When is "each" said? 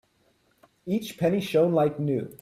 0.87-1.15